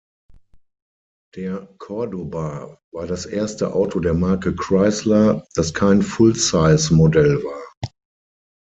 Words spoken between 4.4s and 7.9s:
Chrysler, das kein "Full-Size"-Modell war.